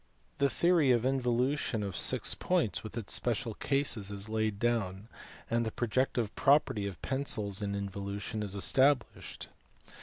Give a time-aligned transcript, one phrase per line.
[0.39, 5.09] The theory of involution of six points, with its special cases, is laid down,
[5.47, 9.49] and the projective property of pencils in involution is established.